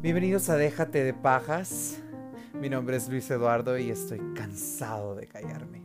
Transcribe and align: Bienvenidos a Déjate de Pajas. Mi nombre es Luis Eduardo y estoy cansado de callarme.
Bienvenidos 0.00 0.48
a 0.48 0.54
Déjate 0.54 1.02
de 1.02 1.12
Pajas. 1.12 1.98
Mi 2.54 2.70
nombre 2.70 2.96
es 2.96 3.08
Luis 3.08 3.28
Eduardo 3.32 3.76
y 3.76 3.90
estoy 3.90 4.20
cansado 4.32 5.16
de 5.16 5.26
callarme. 5.26 5.82